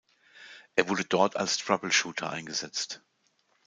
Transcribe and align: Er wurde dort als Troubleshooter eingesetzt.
Er 0.75 0.89
wurde 0.89 1.05
dort 1.05 1.35
als 1.37 1.59
Troubleshooter 1.59 2.27
eingesetzt. 2.27 3.03